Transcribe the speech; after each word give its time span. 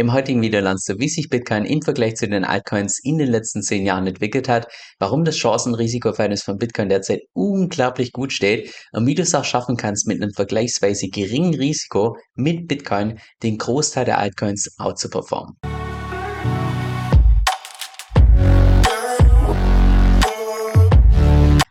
Im 0.00 0.14
heutigen 0.14 0.40
Video 0.40 0.60
lernst 0.60 0.88
du, 0.88 0.98
wie 0.98 1.10
sich 1.10 1.28
Bitcoin 1.28 1.66
im 1.66 1.82
Vergleich 1.82 2.14
zu 2.14 2.26
den 2.26 2.42
Altcoins 2.42 2.98
in 3.04 3.18
den 3.18 3.28
letzten 3.28 3.60
zehn 3.60 3.84
Jahren 3.84 4.06
entwickelt 4.06 4.48
hat, 4.48 4.66
warum 4.98 5.24
das 5.24 5.36
Chancen-Risiko-Verhältnis 5.36 6.42
von 6.42 6.56
Bitcoin 6.56 6.88
derzeit 6.88 7.20
unglaublich 7.34 8.12
gut 8.12 8.32
steht 8.32 8.74
und 8.92 9.06
wie 9.06 9.14
du 9.14 9.20
es 9.20 9.34
auch 9.34 9.44
schaffen 9.44 9.76
kannst, 9.76 10.06
mit 10.06 10.22
einem 10.22 10.32
vergleichsweise 10.32 11.08
geringen 11.08 11.52
Risiko 11.52 12.16
mit 12.34 12.66
Bitcoin 12.66 13.18
den 13.42 13.58
Großteil 13.58 14.06
der 14.06 14.16
Altcoins 14.16 14.74
out 14.78 14.98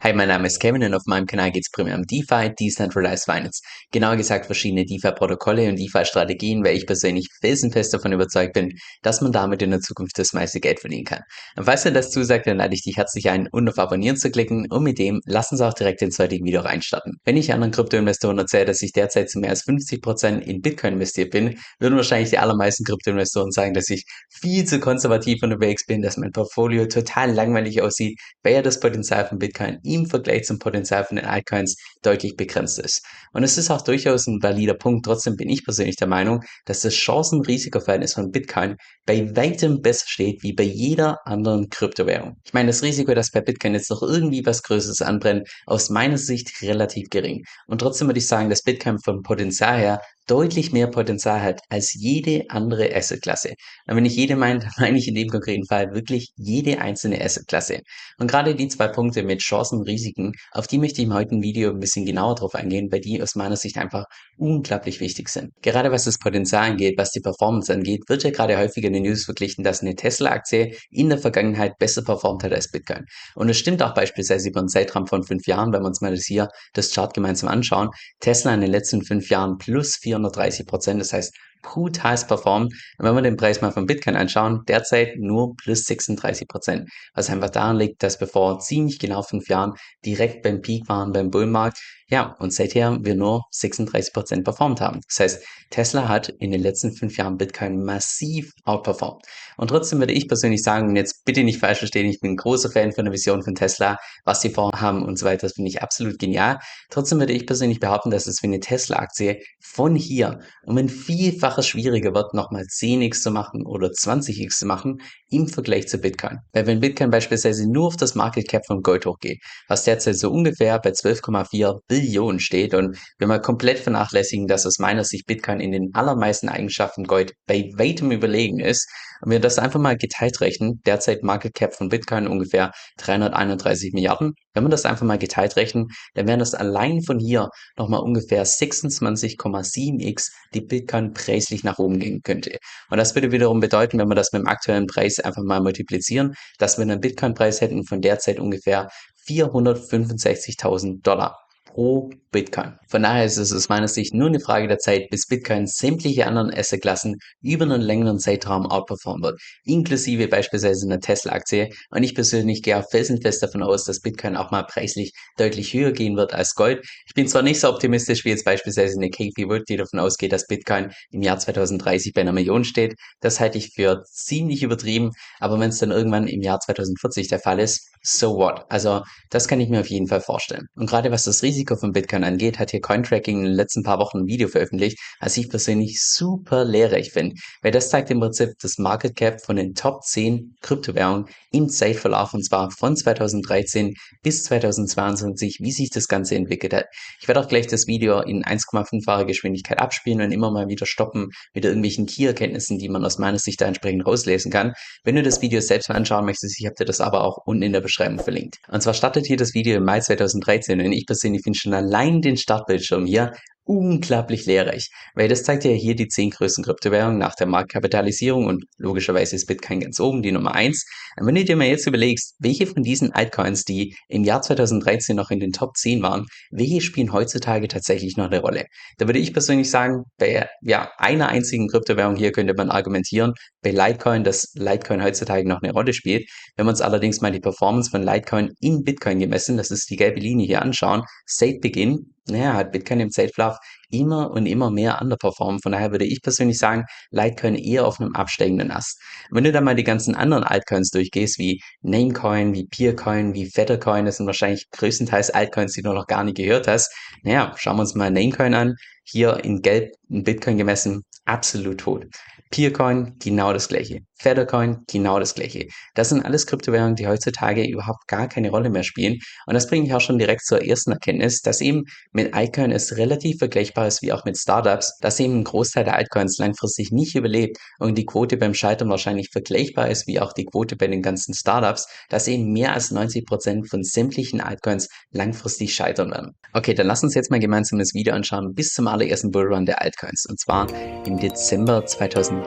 Hi, 0.09 0.15
mein 0.15 0.29
Name 0.29 0.47
ist 0.47 0.59
Kevin 0.59 0.81
und 0.81 0.95
auf 0.95 1.03
meinem 1.05 1.27
Kanal 1.27 1.51
geht 1.51 1.65
es 1.67 1.71
primär 1.71 1.95
um 1.95 2.01
DeFi, 2.01 2.51
Decentralized 2.59 3.25
Finance. 3.25 3.61
Genauer 3.91 4.15
gesagt 4.15 4.47
verschiedene 4.47 4.83
DeFi-Protokolle 4.83 5.69
und 5.69 5.77
DeFi-Strategien, 5.77 6.63
weil 6.63 6.75
ich 6.75 6.87
persönlich 6.87 7.27
felsenfest 7.41 7.93
davon 7.93 8.13
überzeugt 8.13 8.53
bin, 8.53 8.71
dass 9.03 9.21
man 9.21 9.31
damit 9.31 9.61
in 9.61 9.69
der 9.69 9.81
Zukunft 9.81 10.17
das 10.17 10.33
meiste 10.33 10.59
Geld 10.59 10.79
verdienen 10.79 11.05
kann. 11.05 11.21
Und 11.55 11.65
falls 11.65 11.83
dir 11.83 11.91
das 11.91 12.09
zusagt, 12.09 12.47
dann 12.47 12.57
lade 12.57 12.73
ich 12.73 12.81
dich 12.81 12.97
herzlich 12.97 13.29
ein, 13.29 13.49
um 13.51 13.67
auf 13.67 13.77
Abonnieren 13.77 14.17
zu 14.17 14.31
klicken 14.31 14.65
und 14.71 14.81
mit 14.81 14.97
dem 14.97 15.21
lass 15.27 15.51
uns 15.51 15.61
auch 15.61 15.75
direkt 15.75 16.01
ins 16.01 16.17
heutige 16.17 16.43
Video 16.43 16.61
reinstarten. 16.61 17.17
Wenn 17.23 17.37
ich 17.37 17.53
anderen 17.53 17.71
Kryptoinvestoren 17.71 18.39
erzähle, 18.39 18.65
dass 18.65 18.81
ich 18.81 18.93
derzeit 18.93 19.29
zu 19.29 19.37
mehr 19.37 19.51
als 19.51 19.63
50% 19.63 20.39
in 20.39 20.61
Bitcoin 20.61 20.93
investiert 20.93 21.29
bin, 21.29 21.59
würden 21.79 21.97
wahrscheinlich 21.97 22.31
die 22.31 22.39
allermeisten 22.39 22.83
Kryptoinvestoren 22.83 23.51
sagen, 23.51 23.75
dass 23.75 23.91
ich 23.91 24.05
viel 24.31 24.65
zu 24.65 24.79
konservativ 24.79 25.43
unterwegs 25.43 25.85
bin, 25.85 26.01
dass 26.01 26.17
mein 26.17 26.31
Portfolio 26.31 26.87
total 26.87 27.31
langweilig 27.31 27.83
aussieht, 27.83 28.19
weil 28.41 28.55
ja 28.55 28.63
das 28.63 28.79
Potenzial 28.79 29.27
von 29.27 29.37
Bitcoin 29.37 29.77
im 29.99 30.05
Vergleich 30.07 30.45
zum 30.45 30.59
Potenzial 30.59 31.03
von 31.03 31.17
den 31.17 31.25
Altcoins 31.25 31.77
deutlich 32.01 32.35
begrenzt 32.35 32.79
ist. 32.79 33.05
Und 33.33 33.43
es 33.43 33.57
ist 33.57 33.69
auch 33.69 33.81
durchaus 33.81 34.27
ein 34.27 34.41
valider 34.41 34.73
Punkt. 34.73 35.05
Trotzdem 35.05 35.35
bin 35.35 35.49
ich 35.49 35.63
persönlich 35.63 35.95
der 35.95 36.07
Meinung, 36.07 36.41
dass 36.65 36.81
das 36.81 36.93
Chancen-Risiko-Verhältnis 36.93 38.13
von 38.13 38.31
Bitcoin 38.31 38.75
bei 39.05 39.35
weitem 39.35 39.81
besser 39.81 40.05
steht 40.07 40.43
wie 40.43 40.53
bei 40.53 40.63
jeder 40.63 41.17
anderen 41.25 41.69
Kryptowährung. 41.69 42.37
Ich 42.43 42.53
meine, 42.53 42.67
das 42.67 42.83
Risiko, 42.83 43.13
dass 43.13 43.31
bei 43.31 43.41
Bitcoin 43.41 43.73
jetzt 43.73 43.89
noch 43.89 44.01
irgendwie 44.01 44.45
was 44.45 44.63
Größeres 44.63 45.01
anbrennt, 45.01 45.47
aus 45.65 45.89
meiner 45.89 46.17
Sicht 46.17 46.61
relativ 46.61 47.09
gering. 47.09 47.43
Und 47.67 47.79
trotzdem 47.79 48.07
würde 48.07 48.19
ich 48.19 48.27
sagen, 48.27 48.49
dass 48.49 48.63
Bitcoin 48.63 48.99
vom 48.99 49.21
Potenzial 49.21 49.79
her 49.79 50.01
deutlich 50.29 50.71
mehr 50.71 50.87
Potenzial 50.87 51.41
hat 51.41 51.61
als 51.69 51.93
jede 51.93 52.45
andere 52.49 52.95
Assetklasse. 52.95 53.53
Und 53.87 53.95
wenn 53.95 54.05
ich 54.05 54.15
jede 54.15 54.35
meine, 54.35 54.59
dann 54.59 54.71
meine 54.77 54.97
ich 54.97 55.07
in 55.07 55.15
dem 55.15 55.27
konkreten 55.27 55.65
Fall 55.65 55.93
wirklich 55.93 56.31
jede 56.37 56.79
einzelne 56.79 57.19
Assetklasse. 57.19 57.79
Und 58.19 58.29
gerade 58.29 58.55
die 58.55 58.67
zwei 58.67 58.87
Punkte 58.87 59.23
mit 59.23 59.39
Chancen 59.41 59.79
und 59.79 59.87
Risiken, 59.87 60.33
auf 60.51 60.67
die 60.67 60.77
möchte 60.77 61.01
ich 61.01 61.07
im 61.07 61.13
heutigen 61.13 61.41
Video 61.41 61.71
ein 61.71 61.79
bisschen 61.79 62.05
genauer 62.05 62.35
drauf 62.35 62.53
eingehen, 62.53 62.89
weil 62.91 63.01
die 63.01 63.21
aus 63.21 63.35
meiner 63.35 63.55
Sicht 63.55 63.77
einfach 63.77 64.05
unglaublich 64.37 64.99
wichtig 64.99 65.29
sind. 65.29 65.51
Gerade 65.61 65.91
was 65.91 66.05
das 66.05 66.19
Potenzial 66.19 66.69
angeht, 66.71 66.95
was 66.97 67.11
die 67.11 67.21
Performance 67.21 67.73
angeht, 67.73 68.03
wird 68.07 68.23
ja 68.23 68.29
gerade 68.29 68.57
häufiger 68.57 68.87
in 68.87 68.93
den 68.93 69.03
News 69.03 69.25
verglichen, 69.25 69.63
dass 69.63 69.81
eine 69.81 69.95
Tesla-Aktie 69.95 70.75
in 70.91 71.09
der 71.09 71.17
Vergangenheit 71.17 71.77
besser 71.79 72.03
performt 72.03 72.43
hat 72.43 72.53
als 72.53 72.69
Bitcoin. 72.69 73.05
Und 73.35 73.49
es 73.49 73.57
stimmt 73.57 73.81
auch 73.81 73.93
beispielsweise 73.93 74.49
über 74.49 74.59
einen 74.59 74.69
Zeitraum 74.69 75.07
von 75.07 75.23
fünf 75.23 75.47
Jahren, 75.47 75.73
wenn 75.73 75.81
wir 75.81 75.87
uns 75.87 76.01
mal 76.01 76.11
das 76.11 76.25
hier, 76.25 76.49
das 76.73 76.93
Chart 76.93 77.13
gemeinsam 77.13 77.49
anschauen. 77.49 77.89
Tesla 78.19 78.53
in 78.53 78.61
den 78.61 78.71
letzten 78.71 79.03
fünf 79.03 79.29
Jahren 79.29 79.57
plus 79.57 79.95
4 79.95 80.18
430 80.19 80.67
Prozent. 80.67 81.01
Das 81.01 81.13
heißt, 81.13 81.35
brutal 81.61 82.17
performt. 82.27 82.73
Und 82.97 83.05
wenn 83.05 83.15
wir 83.15 83.21
den 83.21 83.37
Preis 83.37 83.61
mal 83.61 83.71
von 83.71 83.85
Bitcoin 83.85 84.15
anschauen, 84.15 84.63
derzeit 84.67 85.17
nur 85.17 85.55
plus 85.55 85.85
36 85.85 86.47
Prozent. 86.47 86.89
Was 87.13 87.29
einfach 87.29 87.49
daran 87.49 87.77
liegt, 87.77 88.03
dass 88.03 88.17
bevor 88.17 88.59
ziemlich 88.59 88.99
genau 88.99 89.21
fünf 89.21 89.47
Jahren 89.49 89.73
direkt 90.05 90.43
beim 90.43 90.61
Peak 90.61 90.87
waren, 90.87 91.11
beim 91.11 91.29
Bullmarkt, 91.29 91.79
ja, 92.11 92.35
und 92.39 92.51
seither 92.51 92.97
wir 93.01 93.13
nur 93.13 93.43
36 93.51 94.13
Prozent 94.13 94.43
performt 94.43 94.81
haben. 94.81 95.01
Das 95.07 95.19
heißt, 95.19 95.45
Tesla 95.69 96.07
hat 96.07 96.29
in 96.39 96.49
den 96.49 96.61
letzten 96.61 96.91
fünf 96.91 97.15
Jahren 97.17 97.37
Bitcoin 97.37 97.83
massiv 97.83 98.51
outperformt. 98.63 99.25
Und 99.57 99.67
trotzdem 99.67 99.99
würde 99.99 100.13
ich 100.13 100.27
persönlich 100.27 100.63
sagen, 100.63 100.89
und 100.89 100.95
jetzt 100.95 101.23
bitte 101.25 101.43
nicht 101.43 101.59
falsch 101.59 101.79
verstehen, 101.79 102.07
ich 102.07 102.19
bin 102.19 102.31
ein 102.31 102.37
großer 102.37 102.71
Fan 102.71 102.93
von 102.93 103.05
der 103.05 103.13
Vision 103.13 103.43
von 103.43 103.53
Tesla, 103.53 103.97
was 104.25 104.41
sie 104.41 104.49
vorhaben 104.49 105.03
und 105.03 105.19
so 105.19 105.25
weiter, 105.27 105.45
das 105.45 105.53
finde 105.53 105.69
ich 105.69 105.83
absolut 105.83 106.17
genial. 106.17 106.57
Trotzdem 106.89 107.19
würde 107.19 107.33
ich 107.33 107.45
persönlich 107.45 107.79
behaupten, 107.79 108.09
dass 108.09 108.25
es 108.25 108.39
für 108.39 108.47
eine 108.47 108.59
Tesla-Aktie 108.59 109.43
von 109.61 109.95
hier 109.95 110.39
um 110.63 110.77
ein 110.77 110.89
Vielfaches 110.89 111.67
schwieriger 111.67 112.15
wird, 112.15 112.33
nochmal 112.33 112.63
10x 112.63 113.21
zu 113.21 113.29
machen 113.29 113.67
oder 113.67 113.89
20x 113.89 114.57
zu 114.57 114.65
machen 114.65 115.01
im 115.29 115.47
Vergleich 115.47 115.87
zu 115.87 115.99
Bitcoin. 115.99 116.39
Weil 116.53 116.65
wenn 116.65 116.79
Bitcoin 116.79 117.11
beispielsweise 117.11 117.69
nur 117.71 117.87
auf 117.87 117.97
das 117.97 118.15
Market 118.15 118.47
Cap 118.47 118.65
von 118.65 118.81
Gold 118.81 119.05
hochgeht, 119.05 119.39
was 119.67 119.83
derzeit 119.83 120.17
so 120.17 120.31
ungefähr 120.31 120.79
bei 120.79 120.89
12,4 120.89 121.81
Billionen 121.87 121.98
steht. 122.39 122.73
Und 122.73 122.97
wenn 123.17 123.29
wir 123.29 123.39
komplett 123.39 123.79
vernachlässigen, 123.79 124.47
dass 124.47 124.65
aus 124.65 124.79
meiner 124.79 125.03
Sicht 125.03 125.25
Bitcoin 125.25 125.59
in 125.59 125.71
den 125.71 125.91
allermeisten 125.93 126.49
Eigenschaften 126.49 127.05
Gold 127.05 127.33
bei 127.47 127.69
weitem 127.77 128.11
überlegen 128.11 128.59
ist, 128.59 128.87
und 129.21 129.31
wir 129.31 129.39
das 129.39 129.59
einfach 129.59 129.79
mal 129.79 129.97
geteilt 129.97 130.39
rechnen, 130.41 130.81
derzeit 130.85 131.23
Market 131.23 131.53
Cap 131.53 131.75
von 131.75 131.89
Bitcoin 131.89 132.27
ungefähr 132.27 132.71
331 132.97 133.93
Milliarden, 133.93 134.33
wenn 134.53 134.63
wir 134.63 134.69
das 134.69 134.85
einfach 134.85 135.05
mal 135.05 135.17
geteilt 135.17 135.55
rechnen, 135.55 135.87
dann 136.13 136.27
wären 136.27 136.39
das 136.39 136.53
allein 136.53 137.01
von 137.01 137.19
hier 137.19 137.49
nochmal 137.77 138.01
ungefähr 138.01 138.45
26,7x, 138.45 140.29
die 140.53 140.61
Bitcoin 140.61 141.13
preislich 141.13 141.63
nach 141.63 141.79
oben 141.79 141.99
gehen 141.99 142.21
könnte. 142.23 142.57
Und 142.89 142.97
das 142.97 143.15
würde 143.15 143.31
wiederum 143.31 143.59
bedeuten, 143.59 143.99
wenn 143.99 144.07
wir 144.07 144.15
das 144.15 144.31
mit 144.31 144.41
dem 144.41 144.47
aktuellen 144.47 144.87
Preis 144.87 145.19
einfach 145.19 145.43
mal 145.43 145.61
multiplizieren, 145.61 146.33
dass 146.57 146.77
wir 146.77 146.83
einen 146.83 147.01
Bitcoin-Preis 147.01 147.61
hätten 147.61 147.85
von 147.85 148.01
derzeit 148.01 148.39
ungefähr 148.39 148.89
465.000 149.27 151.01
Dollar 151.03 151.37
pro 151.73 152.09
Bitcoin. 152.31 152.73
Von 152.89 153.03
daher 153.03 153.25
ist 153.25 153.37
es 153.37 153.53
aus 153.53 153.69
meiner 153.69 153.87
Sicht 153.87 154.13
nur 154.13 154.27
eine 154.27 154.39
Frage 154.39 154.67
der 154.67 154.77
Zeit, 154.77 155.09
bis 155.09 155.25
Bitcoin 155.27 155.65
sämtliche 155.65 156.27
anderen 156.27 156.53
Assetklassen 156.53 157.17
über 157.41 157.65
einen 157.65 157.81
längeren 157.81 158.19
Zeitraum 158.19 158.65
outperformen 158.67 159.23
wird, 159.23 159.41
inklusive 159.63 160.27
beispielsweise 160.27 160.85
einer 160.85 160.99
Tesla-Aktie. 160.99 161.69
Und 161.89 162.03
ich 162.03 162.13
persönlich 162.13 162.61
gehe 162.61 162.77
auch 162.77 162.89
felsenfest 162.89 163.41
davon 163.41 163.63
aus, 163.63 163.83
dass 163.85 164.01
Bitcoin 164.01 164.35
auch 164.35 164.51
mal 164.51 164.63
preislich 164.63 165.11
deutlich 165.37 165.73
höher 165.73 165.91
gehen 165.91 166.17
wird 166.17 166.33
als 166.33 166.53
Gold. 166.53 166.85
Ich 167.07 167.13
bin 167.13 167.27
zwar 167.27 167.41
nicht 167.41 167.59
so 167.59 167.69
optimistisch 167.69 168.25
wie 168.25 168.29
jetzt 168.29 168.45
beispielsweise 168.45 168.97
eine 168.97 169.09
Kathy 169.09 169.47
Wood, 169.47 169.63
die 169.67 169.77
davon 169.77 169.99
ausgeht, 169.99 170.31
dass 170.31 170.45
Bitcoin 170.45 170.91
im 171.11 171.21
Jahr 171.21 171.39
2030 171.39 172.13
bei 172.13 172.21
einer 172.21 172.33
Million 172.33 172.63
steht. 172.63 172.95
Das 173.21 173.39
halte 173.39 173.57
ich 173.57 173.71
für 173.73 174.03
ziemlich 174.05 174.61
übertrieben, 174.61 175.11
aber 175.39 175.59
wenn 175.59 175.69
es 175.69 175.79
dann 175.79 175.91
irgendwann 175.91 176.27
im 176.27 176.41
Jahr 176.41 176.59
2040 176.59 177.27
der 177.27 177.39
Fall 177.39 177.59
ist, 177.59 177.89
so 178.01 178.35
what? 178.35 178.65
Also 178.69 179.03
das 179.29 179.47
kann 179.47 179.59
ich 179.59 179.69
mir 179.69 179.81
auf 179.81 179.89
jeden 179.89 180.07
Fall 180.07 180.21
vorstellen. 180.21 180.67
Und 180.75 180.89
gerade 180.89 181.11
was 181.11 181.25
das 181.25 181.43
Risiko 181.43 181.75
von 181.75 181.91
Bitcoin 181.91 182.23
angeht, 182.23 182.59
hat 182.59 182.71
hier 182.71 182.81
Cointracking 182.81 183.39
in 183.39 183.45
den 183.45 183.53
letzten 183.53 183.83
paar 183.83 183.99
Wochen 183.99 184.19
ein 184.19 184.27
Video 184.27 184.47
veröffentlicht, 184.47 184.97
was 185.19 185.37
ich 185.37 185.49
persönlich 185.49 186.01
super 186.01 186.65
lehrreich 186.65 187.11
finde. 187.11 187.35
Weil 187.61 187.71
das 187.71 187.89
zeigt 187.89 188.09
im 188.11 188.19
Prinzip 188.19 188.49
das 188.61 188.77
Market 188.77 189.15
Cap 189.15 189.41
von 189.41 189.55
den 189.55 189.73
Top 189.73 190.03
10 190.03 190.55
Kryptowährungen 190.61 191.25
im 191.51 191.69
Zeitverlauf 191.69 192.33
und 192.33 192.43
zwar 192.43 192.71
von 192.71 192.95
2013 192.95 193.93
bis 194.23 194.43
2022, 194.43 195.57
wie 195.61 195.71
sich 195.71 195.89
das 195.89 196.07
Ganze 196.07 196.35
entwickelt 196.35 196.73
hat. 196.73 196.85
Ich 197.21 197.27
werde 197.27 197.41
auch 197.41 197.47
gleich 197.47 197.67
das 197.67 197.87
Video 197.87 198.21
in 198.21 198.43
1,5-facher 198.43 199.25
Geschwindigkeit 199.25 199.79
abspielen 199.79 200.21
und 200.21 200.31
immer 200.31 200.51
mal 200.51 200.67
wieder 200.67 200.85
stoppen 200.85 201.29
mit 201.53 201.65
irgendwelchen 201.65 202.05
Key-Erkenntnissen, 202.05 202.77
die 202.77 202.89
man 202.89 203.03
aus 203.03 203.17
meiner 203.17 203.39
Sicht 203.39 203.61
da 203.61 203.65
entsprechend 203.65 204.05
rauslesen 204.05 204.51
kann. 204.51 204.73
Wenn 205.03 205.15
du 205.15 205.23
das 205.23 205.41
Video 205.41 205.61
selbst 205.61 205.89
mal 205.89 205.95
anschauen 205.95 206.25
möchtest, 206.25 206.59
ich 206.59 206.65
habe 206.65 206.75
dir 206.75 206.85
das 206.85 207.01
aber 207.01 207.23
auch 207.23 207.37
unten 207.45 207.63
in 207.63 207.73
der 207.73 207.81
Beschreibung 207.89 208.19
verlinkt. 208.19 208.57
Und 208.69 208.81
zwar 208.81 208.93
startet 208.93 209.25
hier 209.25 209.37
das 209.37 209.53
Video 209.53 209.77
im 209.77 209.83
Mai 209.83 209.99
2013 209.99 210.79
und 210.79 210.91
ich 210.91 211.05
persönlich 211.05 211.41
finde 211.43 211.57
schon 211.57 211.73
allein 211.73 212.21
den 212.21 212.37
Startbildschirm 212.37 213.05
hier 213.05 213.33
unglaublich 213.69 214.47
lehrreich, 214.47 214.89
weil 215.13 215.27
das 215.27 215.43
zeigt 215.43 215.63
ja 215.63 215.71
hier 215.71 215.95
die 215.95 216.07
zehn 216.07 216.31
größten 216.31 216.63
Kryptowährungen 216.63 217.19
nach 217.19 217.35
der 217.35 217.45
Marktkapitalisierung 217.45 218.47
und 218.47 218.65
logischerweise 218.77 219.35
ist 219.35 219.45
Bitcoin 219.45 219.81
ganz 219.81 219.99
oben, 219.99 220.23
die 220.23 220.31
Nummer 220.31 220.55
eins. 220.55 220.85
Und 221.17 221.27
wenn 221.27 221.35
du 221.35 221.43
dir 221.43 221.55
mal 221.55 221.67
jetzt 221.67 221.87
überlegst, 221.87 222.35
welche 222.39 222.67
von 222.67 222.83
diesen 222.83 223.11
Altcoins, 223.11 223.63
die 223.63 223.95
im 224.07 224.23
Jahr 224.23 224.41
2013 224.41 225.15
noch 225.15 225.31
in 225.31 225.39
den 225.39 225.51
Top 225.51 225.75
10 225.77 226.01
waren, 226.01 226.25
welche 226.51 226.81
spielen 226.81 227.13
heutzutage 227.13 227.67
tatsächlich 227.67 228.17
noch 228.17 228.27
eine 228.27 228.39
Rolle? 228.39 228.65
Da 228.97 229.07
würde 229.07 229.19
ich 229.19 229.33
persönlich 229.33 229.69
sagen, 229.69 230.03
bei 230.17 230.47
ja, 230.61 230.91
einer 230.97 231.29
einzigen 231.29 231.67
Kryptowährung 231.67 232.15
hier 232.15 232.31
könnte 232.31 232.53
man 232.53 232.69
argumentieren, 232.69 233.33
bei 233.61 233.71
Litecoin, 233.71 234.23
dass 234.23 234.51
Litecoin 234.55 235.03
heutzutage 235.03 235.47
noch 235.47 235.61
eine 235.61 235.73
Rolle 235.73 235.93
spielt. 235.93 236.29
Wenn 236.55 236.65
wir 236.65 236.71
uns 236.71 236.81
allerdings 236.81 237.21
mal 237.21 237.31
die 237.31 237.39
Performance 237.39 237.89
von 237.89 238.03
Litecoin 238.03 238.51
in 238.59 238.83
Bitcoin 238.83 239.19
gemessen, 239.19 239.57
das 239.57 239.71
ist 239.71 239.89
die 239.89 239.95
gelbe 239.95 240.19
Linie 240.19 240.47
hier 240.47 240.61
anschauen, 240.61 241.03
seit 241.25 241.61
Beginn 241.61 242.13
naja, 242.29 242.53
hat 242.53 242.71
Bitcoin 242.71 242.99
im 242.99 243.09
Zeitverlauf 243.09 243.57
immer 243.91 244.31
und 244.31 244.45
immer 244.45 244.71
mehr 244.71 245.01
underperformt. 245.01 245.63
Von 245.63 245.71
daher 245.71 245.91
würde 245.91 246.05
ich 246.05 246.21
persönlich 246.21 246.57
sagen, 246.57 246.85
Litecoin 247.11 247.55
eher 247.55 247.85
auf 247.85 247.99
einem 247.99 248.13
absteigenden 248.15 248.71
Ast. 248.71 249.01
Wenn 249.31 249.43
du 249.43 249.51
dann 249.51 249.63
mal 249.63 249.75
die 249.75 249.83
ganzen 249.83 250.15
anderen 250.15 250.43
Altcoins 250.43 250.89
durchgehst, 250.91 251.39
wie 251.39 251.61
Namecoin, 251.81 252.53
wie 252.53 252.65
Peercoin, 252.67 253.33
wie 253.33 253.49
Fettercoin, 253.49 254.05
das 254.05 254.17
sind 254.17 254.25
wahrscheinlich 254.25 254.69
größtenteils 254.71 255.31
Altcoins, 255.31 255.73
die 255.73 255.81
du 255.81 255.93
noch 255.93 256.07
gar 256.07 256.23
nicht 256.23 256.37
gehört 256.37 256.67
hast. 256.67 256.93
Naja, 257.23 257.53
schauen 257.57 257.77
wir 257.77 257.81
uns 257.81 257.95
mal 257.95 258.11
Namecoin 258.11 258.53
an. 258.53 258.75
Hier 259.03 259.43
in 259.43 259.61
Gelb 259.61 259.91
in 260.09 260.23
Bitcoin 260.23 260.57
gemessen, 260.57 261.03
absolut 261.25 261.79
tot. 261.79 262.05
Peercoin, 262.49 263.15
genau 263.19 263.53
das 263.53 263.67
gleiche. 263.67 264.01
Feathercoin, 264.21 264.79
genau 264.91 265.19
das 265.19 265.33
gleiche. 265.33 265.67
Das 265.95 266.09
sind 266.09 266.25
alles 266.25 266.45
Kryptowährungen, 266.45 266.95
die 266.95 267.07
heutzutage 267.07 267.63
überhaupt 267.63 268.07
gar 268.07 268.27
keine 268.27 268.49
Rolle 268.49 268.69
mehr 268.69 268.83
spielen. 268.83 269.19
Und 269.45 269.53
das 269.53 269.67
bringt 269.67 269.85
mich 269.85 269.93
auch 269.93 270.01
schon 270.01 270.19
direkt 270.19 270.45
zur 270.45 270.61
ersten 270.61 270.91
Erkenntnis, 270.91 271.41
dass 271.41 271.61
eben 271.61 271.85
mit 272.11 272.33
Altcoin 272.33 272.71
es 272.71 272.97
relativ 272.97 273.37
vergleichbar 273.37 273.87
ist 273.87 274.01
wie 274.01 274.11
auch 274.11 274.25
mit 274.25 274.37
Startups, 274.37 274.97
dass 274.99 275.19
eben 275.19 275.39
ein 275.39 275.43
Großteil 275.45 275.85
der 275.85 275.95
Altcoins 275.95 276.37
langfristig 276.37 276.91
nicht 276.91 277.15
überlebt 277.15 277.57
und 277.79 277.97
die 277.97 278.05
Quote 278.05 278.35
beim 278.35 278.53
Scheitern 278.53 278.89
wahrscheinlich 278.89 279.29
vergleichbar 279.31 279.89
ist 279.89 280.05
wie 280.07 280.19
auch 280.19 280.33
die 280.33 280.45
Quote 280.45 280.75
bei 280.75 280.87
den 280.87 281.01
ganzen 281.01 281.33
Startups, 281.33 281.87
dass 282.09 282.27
eben 282.27 282.51
mehr 282.51 282.73
als 282.73 282.91
90 282.91 283.25
Prozent 283.25 283.69
von 283.69 283.83
sämtlichen 283.83 284.41
Altcoins 284.41 284.89
langfristig 285.11 285.73
scheitern 285.73 286.11
werden. 286.11 286.31
Okay, 286.53 286.73
dann 286.73 286.87
lass 286.87 287.03
uns 287.03 287.15
jetzt 287.15 287.31
mal 287.31 287.39
gemeinsam 287.39 287.79
das 287.79 287.93
Video 287.93 288.13
anschauen 288.13 288.53
bis 288.53 288.73
zum 288.73 288.87
allerersten 288.87 289.31
Bullrun 289.31 289.65
der 289.65 289.81
Altcoins 289.81 290.25
und 290.27 290.39
zwar 290.39 290.67
im 291.05 291.19
Dezember 291.19 291.85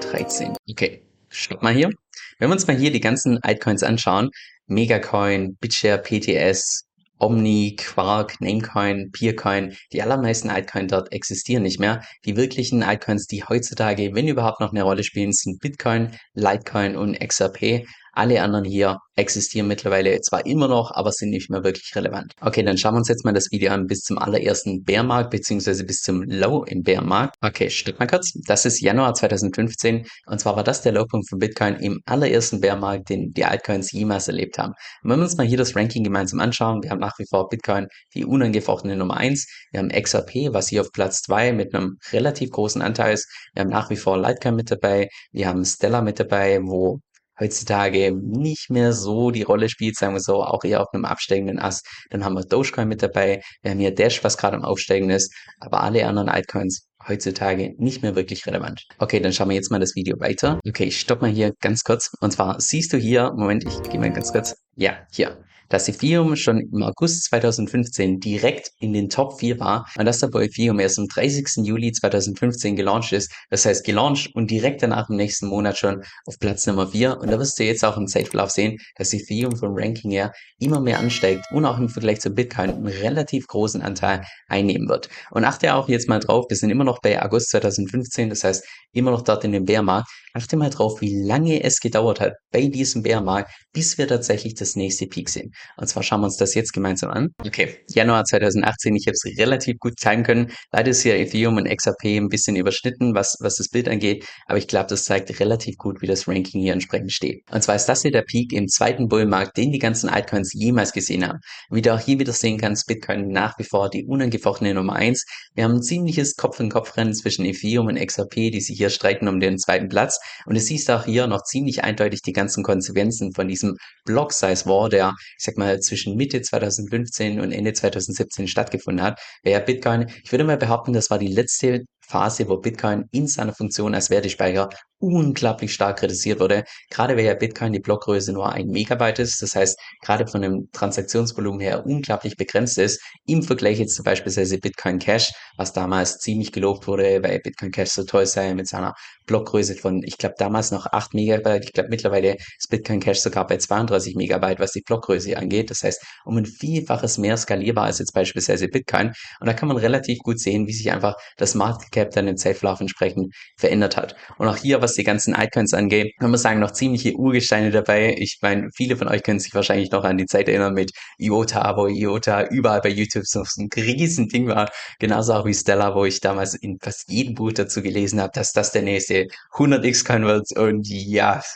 2013. 0.00 0.56
Okay, 0.70 1.02
stopp 1.28 1.62
mal 1.62 1.74
hier. 1.74 1.90
Wenn 2.38 2.48
wir 2.48 2.54
uns 2.54 2.66
mal 2.66 2.76
hier 2.76 2.92
die 2.92 3.00
ganzen 3.00 3.38
Altcoins 3.42 3.82
anschauen, 3.82 4.30
Megacoin, 4.66 5.56
BitShare, 5.56 5.98
PTS, 5.98 6.84
Omni, 7.18 7.76
Quark, 7.76 8.40
Namecoin, 8.40 9.10
Peercoin, 9.12 9.76
die 9.92 10.02
allermeisten 10.02 10.50
Altcoins 10.50 10.90
dort 10.90 11.12
existieren 11.12 11.62
nicht 11.62 11.78
mehr. 11.78 12.02
Die 12.24 12.36
wirklichen 12.36 12.82
Altcoins, 12.82 13.26
die 13.26 13.44
heutzutage, 13.44 14.14
wenn 14.14 14.28
überhaupt 14.28 14.60
noch 14.60 14.72
eine 14.72 14.82
Rolle 14.82 15.04
spielen, 15.04 15.32
sind 15.32 15.60
Bitcoin, 15.60 16.16
Litecoin 16.34 16.96
und 16.96 17.18
XRP. 17.20 17.86
Alle 18.14 18.42
anderen 18.42 18.64
hier 18.64 18.98
existieren 19.16 19.68
mittlerweile 19.68 20.20
zwar 20.20 20.44
immer 20.44 20.68
noch, 20.68 20.90
aber 20.92 21.12
sind 21.12 21.30
nicht 21.30 21.48
mehr 21.48 21.64
wirklich 21.64 21.96
relevant. 21.96 22.34
Okay, 22.42 22.62
dann 22.62 22.76
schauen 22.76 22.94
wir 22.94 22.98
uns 22.98 23.08
jetzt 23.08 23.24
mal 23.24 23.32
das 23.32 23.50
Video 23.50 23.72
an 23.72 23.86
bis 23.86 24.00
zum 24.00 24.18
allerersten 24.18 24.82
Bärmarkt 24.84 25.30
beziehungsweise 25.30 25.84
bis 25.84 26.00
zum 26.02 26.22
Low 26.22 26.62
im 26.64 26.82
Bärmarkt. 26.82 27.36
Okay, 27.40 27.70
stopp 27.70 27.98
mal 27.98 28.06
kurz. 28.06 28.32
Das 28.46 28.66
ist 28.66 28.80
Januar 28.82 29.14
2015 29.14 30.06
und 30.26 30.40
zwar 30.40 30.56
war 30.56 30.64
das 30.64 30.82
der 30.82 30.92
Lowpunkt 30.92 31.28
von 31.28 31.38
Bitcoin 31.38 31.76
im 31.76 32.00
allerersten 32.04 32.60
Bärmarkt, 32.60 33.08
den 33.08 33.32
die 33.32 33.46
Altcoins 33.46 33.92
jemals 33.92 34.28
erlebt 34.28 34.58
haben. 34.58 34.74
Und 35.02 35.10
wenn 35.10 35.18
wir 35.18 35.24
uns 35.24 35.38
mal 35.38 35.46
hier 35.46 35.58
das 35.58 35.74
Ranking 35.74 36.04
gemeinsam 36.04 36.40
anschauen, 36.40 36.82
wir 36.82 36.90
haben 36.90 37.00
nach 37.00 37.18
wie 37.18 37.26
vor 37.30 37.48
Bitcoin 37.48 37.86
die 38.14 38.26
unangefochtene 38.26 38.96
Nummer 38.96 39.16
1, 39.16 39.46
wir 39.70 39.80
haben 39.80 39.88
XRP, 39.88 40.52
was 40.52 40.68
hier 40.68 40.82
auf 40.82 40.92
Platz 40.92 41.22
2 41.22 41.52
mit 41.52 41.74
einem 41.74 41.96
relativ 42.12 42.50
großen 42.50 42.82
Anteil 42.82 43.14
ist, 43.14 43.26
wir 43.54 43.62
haben 43.62 43.70
nach 43.70 43.88
wie 43.88 43.96
vor 43.96 44.18
Litecoin 44.18 44.56
mit 44.56 44.70
dabei, 44.70 45.08
wir 45.32 45.48
haben 45.48 45.64
Stellar 45.64 46.02
mit 46.02 46.20
dabei, 46.20 46.60
wo 46.62 47.00
heutzutage 47.38 48.12
nicht 48.12 48.70
mehr 48.70 48.93
so 48.93 49.31
die 49.31 49.43
Rolle 49.43 49.69
spielt, 49.69 49.96
sagen 49.96 50.14
wir 50.14 50.20
so, 50.20 50.43
auch 50.43 50.64
eher 50.64 50.81
auf 50.81 50.88
einem 50.93 51.05
absteigenden 51.05 51.58
Ast. 51.58 51.87
Dann 52.11 52.25
haben 52.25 52.34
wir 52.34 52.44
Dogecoin 52.44 52.88
mit 52.88 53.02
dabei, 53.02 53.43
wir 53.62 53.70
haben 53.70 53.79
hier 53.79 53.94
Dash, 53.94 54.23
was 54.25 54.37
gerade 54.37 54.56
am 54.56 54.64
Aufsteigen 54.64 55.11
ist, 55.11 55.34
aber 55.61 55.82
alle 55.82 56.06
anderen 56.06 56.29
Altcoins 56.29 56.87
heutzutage 57.06 57.75
nicht 57.79 58.02
mehr 58.02 58.14
wirklich 58.14 58.46
relevant. 58.46 58.84
Okay, 58.99 59.20
dann 59.20 59.32
schauen 59.32 59.49
wir 59.49 59.56
jetzt 59.56 59.70
mal 59.70 59.81
das 59.81 59.96
Video 59.96 60.19
weiter. 60.20 60.61
Okay, 60.67 60.84
ich 60.84 61.00
stopp 61.00 61.20
mal 61.20 61.31
hier 61.31 61.52
ganz 61.61 61.82
kurz. 61.82 62.12
Und 62.20 62.32
zwar 62.32 62.61
siehst 62.61 62.93
du 62.93 62.96
hier, 62.96 63.32
Moment, 63.37 63.64
ich 63.64 63.82
gehe 63.90 63.99
mal 63.99 64.12
ganz 64.12 64.32
kurz. 64.32 64.55
Ja, 64.76 64.99
hier 65.11 65.43
dass 65.72 65.88
Ethereum 65.88 66.36
schon 66.36 66.60
im 66.60 66.82
August 66.82 67.24
2015 67.24 68.20
direkt 68.20 68.72
in 68.78 68.92
den 68.92 69.08
Top 69.08 69.40
4 69.40 69.58
war 69.58 69.86
und 69.96 70.04
dass 70.04 70.22
aber 70.22 70.42
Ethereum 70.42 70.78
erst 70.78 70.98
am 70.98 71.06
30. 71.08 71.64
Juli 71.64 71.92
2015 71.92 72.76
gelauncht 72.76 73.12
ist. 73.12 73.32
Das 73.48 73.64
heißt 73.64 73.82
gelauncht 73.82 74.34
und 74.34 74.50
direkt 74.50 74.82
danach 74.82 75.08
im 75.08 75.16
nächsten 75.16 75.46
Monat 75.46 75.78
schon 75.78 76.04
auf 76.26 76.38
Platz 76.38 76.66
Nummer 76.66 76.88
4. 76.88 77.19
Und 77.19 77.30
da 77.30 77.38
wirst 77.38 77.58
du 77.58 77.64
jetzt 77.64 77.86
auch 77.86 77.96
im 77.96 78.06
Zeitverlauf 78.06 78.50
sehen, 78.50 78.76
dass 78.96 79.14
Ethereum 79.14 79.56
vom 79.56 79.70
Ranking 79.72 80.10
her 80.10 80.32
immer 80.58 80.78
mehr 80.78 80.98
ansteigt 80.98 81.46
und 81.52 81.64
auch 81.64 81.78
im 81.78 81.88
Vergleich 81.88 82.20
zu 82.20 82.28
Bitcoin 82.28 82.69
einen 82.69 82.86
relativ 82.88 83.46
großen 83.46 83.80
Anteil 83.80 84.26
einnehmen 84.48 84.90
wird. 84.90 85.08
Und 85.30 85.44
achte 85.46 85.74
auch 85.74 85.88
jetzt 85.88 86.06
mal 86.06 86.20
drauf, 86.20 86.44
wir 86.50 86.56
sind 86.58 86.69
immer 86.69 86.84
noch 86.84 87.00
bei 87.00 87.22
August 87.22 87.48
2015, 87.48 88.28
das 88.28 88.44
heißt 88.44 88.62
immer 88.92 89.10
noch 89.10 89.22
dort 89.22 89.42
in 89.44 89.52
dem 89.52 89.64
Bärmarkt. 89.64 90.10
Achte 90.34 90.56
mal 90.56 90.70
drauf, 90.70 91.00
wie 91.00 91.22
lange 91.22 91.62
es 91.62 91.80
gedauert 91.80 92.20
hat 92.20 92.34
bei 92.50 92.66
diesem 92.66 93.02
Bärmarkt, 93.02 93.50
bis 93.72 93.98
wir 93.98 94.08
tatsächlich 94.08 94.54
das 94.54 94.76
nächste 94.76 95.06
Peak 95.06 95.28
sehen. 95.28 95.52
Und 95.76 95.88
zwar 95.88 96.02
schauen 96.02 96.20
wir 96.20 96.26
uns 96.26 96.36
das 96.36 96.54
jetzt 96.54 96.72
gemeinsam 96.72 97.10
an. 97.10 97.30
Okay, 97.44 97.78
Januar 97.88 98.24
2018, 98.24 98.94
ich 98.96 99.06
habe 99.06 99.14
es 99.14 99.38
relativ 99.38 99.78
gut 99.78 99.98
zeigen 99.98 100.22
können. 100.22 100.52
Leider 100.72 100.90
ist 100.90 101.02
hier 101.02 101.16
Ethereum 101.16 101.56
und 101.56 101.68
XRP 101.68 102.16
ein 102.16 102.28
bisschen 102.28 102.56
überschnitten, 102.56 103.14
was, 103.14 103.36
was 103.40 103.56
das 103.56 103.68
Bild 103.68 103.88
angeht, 103.88 104.26
aber 104.46 104.58
ich 104.58 104.68
glaube, 104.68 104.88
das 104.88 105.04
zeigt 105.04 105.38
relativ 105.40 105.76
gut, 105.76 106.02
wie 106.02 106.06
das 106.06 106.28
Ranking 106.28 106.62
hier 106.62 106.72
entsprechend 106.72 107.12
steht. 107.12 107.42
Und 107.50 107.62
zwar 107.62 107.76
ist 107.76 107.86
das 107.86 108.02
hier 108.02 108.10
der 108.10 108.22
Peak 108.22 108.52
im 108.52 108.68
zweiten 108.68 109.08
Bullmarkt, 109.08 109.56
den 109.56 109.72
die 109.72 109.78
ganzen 109.78 110.08
Altcoins 110.08 110.52
jemals 110.52 110.92
gesehen 110.92 111.26
haben. 111.26 111.38
Wie 111.70 111.82
du 111.82 111.94
auch 111.94 112.00
hier 112.00 112.18
wieder 112.18 112.32
sehen 112.32 112.58
kannst, 112.58 112.86
Bitcoin 112.86 113.28
nach 113.28 113.58
wie 113.58 113.64
vor 113.64 113.90
die 113.90 114.04
unangefochtene 114.04 114.74
Nummer 114.74 114.94
eins. 114.94 115.24
Wir 115.54 115.64
haben 115.64 115.76
ein 115.76 115.82
ziemliches 115.82 116.36
Kopf-in-Kopf-Rennen 116.36 117.14
zwischen 117.14 117.44
Ethereum 117.44 117.86
und 117.86 117.96
XRP, 117.96 118.50
die 118.50 118.60
sich 118.60 118.76
hier 118.76 118.90
streiten 118.90 119.28
um 119.28 119.40
den 119.40 119.58
zweiten 119.58 119.88
Platz. 119.88 120.18
Und 120.46 120.54
du 120.54 120.60
siehst 120.60 120.90
auch 120.90 121.04
hier 121.04 121.26
noch 121.26 121.42
ziemlich 121.44 121.84
eindeutig 121.84 122.22
die 122.22 122.32
ganzen 122.32 122.62
Konsequenzen 122.62 123.32
von 123.32 123.48
diesem 123.48 123.76
Block-Size-War, 124.04 124.88
der, 124.88 125.14
ich 125.38 125.44
sag 125.44 125.51
mal, 125.56 125.81
zwischen 125.81 126.16
Mitte 126.16 126.43
2015 126.43 127.40
und 127.40 127.52
Ende 127.52 127.72
2017 127.72 128.49
stattgefunden 128.49 129.04
hat. 129.04 129.20
Wäre 129.43 129.60
Bitcoin, 129.62 130.06
ich 130.25 130.32
würde 130.32 130.44
mal 130.44 130.56
behaupten, 130.56 130.93
das 130.93 131.10
war 131.10 131.19
die 131.19 131.32
letzte 131.32 131.84
Phase, 132.00 132.49
wo 132.49 132.58
Bitcoin 132.58 133.04
in 133.12 133.26
seiner 133.26 133.54
Funktion 133.54 133.94
als 133.94 134.10
Wertespeicher 134.10 134.69
unglaublich 135.02 135.75
stark 135.75 135.99
kritisiert 135.99 136.40
wurde. 136.40 136.64
Gerade 136.90 137.16
weil 137.16 137.25
ja 137.25 137.34
Bitcoin 137.34 137.72
die 137.72 137.81
Blockgröße 137.81 138.32
nur 138.32 138.50
ein 138.52 138.69
Megabyte 138.69 139.19
ist, 139.19 139.43
das 139.43 139.54
heißt 139.54 139.78
gerade 140.00 140.26
von 140.26 140.43
dem 140.43 140.69
Transaktionsvolumen 140.72 141.60
her 141.60 141.84
unglaublich 141.84 142.37
begrenzt 142.37 142.78
ist, 142.78 143.02
im 143.26 143.43
Vergleich 143.43 143.78
jetzt 143.78 143.96
zu 143.96 144.02
beispielsweise 144.02 144.58
Bitcoin 144.58 144.99
Cash, 144.99 145.32
was 145.56 145.72
damals 145.72 146.19
ziemlich 146.19 146.52
gelobt 146.52 146.87
wurde, 146.87 147.22
weil 147.22 147.40
Bitcoin 147.40 147.72
Cash 147.72 147.90
so 147.90 148.04
toll 148.04 148.26
sei 148.26 148.54
mit 148.54 148.69
seiner 148.69 148.94
Blockgröße 149.26 149.75
von, 149.75 150.02
ich 150.04 150.19
glaube 150.19 150.37
damals 150.38 150.70
noch 150.70 150.87
8 150.87 151.14
Megabyte, 151.14 151.64
ich 151.64 151.72
glaube 151.72 151.88
mittlerweile 151.90 152.37
ist 152.37 152.70
Bitcoin 152.70 153.00
Cash 153.00 153.20
sogar 153.20 153.46
bei 153.46 153.56
32 153.56 154.14
Megabyte, 154.14 154.60
was 154.60 154.72
die 154.72 154.82
Blockgröße 154.82 155.37
angeht. 155.37 155.70
Das 155.70 155.82
heißt, 155.82 156.02
um 156.25 156.37
ein 156.37 156.46
Vielfaches 156.46 157.19
mehr 157.19 157.37
skalierbar 157.37 157.87
als 157.87 157.98
jetzt 157.98 158.12
beispielsweise 158.12 158.69
Bitcoin. 158.69 159.12
Und 159.40 159.46
da 159.46 159.52
kann 159.52 159.69
man 159.69 159.76
relativ 159.76 160.19
gut 160.20 160.38
sehen, 160.38 160.66
wie 160.66 160.72
sich 160.72 160.93
einfach 160.93 161.16
das 161.37 161.55
Market 161.55 161.90
Cap 161.90 162.10
dann 162.12 162.28
im 162.28 162.37
Zeitverlauf 162.37 162.81
entsprechend 162.81 163.34
verändert 163.56 163.96
hat. 163.96 164.14
Und 164.38 164.48
auch 164.48 164.56
hier, 164.56 164.81
was 164.82 164.91
was 164.92 164.96
die 164.96 165.04
ganzen 165.04 165.34
Icons 165.34 165.72
angeht, 165.72 166.14
man 166.20 166.36
sagen, 166.36 166.60
noch 166.60 166.72
ziemliche 166.72 167.14
Urgesteine 167.14 167.70
dabei. 167.70 168.14
Ich 168.18 168.38
meine, 168.42 168.68
viele 168.74 168.96
von 168.96 169.08
euch 169.08 169.22
können 169.22 169.40
sich 169.40 169.54
wahrscheinlich 169.54 169.90
noch 169.90 170.04
an 170.04 170.18
die 170.18 170.26
Zeit 170.26 170.48
erinnern 170.48 170.74
mit 170.74 170.92
IOTA, 171.18 171.76
wo 171.76 171.86
IOTA 171.86 172.48
überall 172.48 172.82
bei 172.82 172.90
YouTube 172.90 173.24
so 173.26 173.42
ein 173.58 173.68
riesen 173.74 174.28
Ding 174.28 174.48
war. 174.48 174.70
Genauso 174.98 175.32
auch 175.32 175.46
wie 175.46 175.54
Stella, 175.54 175.94
wo 175.94 176.04
ich 176.04 176.20
damals 176.20 176.54
in 176.54 176.78
fast 176.78 177.10
jedem 177.10 177.34
Buch 177.34 177.52
dazu 177.52 177.80
gelesen 177.80 178.20
habe, 178.20 178.32
dass 178.34 178.52
das 178.52 178.72
der 178.72 178.82
nächste 178.82 179.28
100x-Coin 179.54 180.26
wird. 180.26 180.56
Und 180.56 180.86
ja, 180.88 181.42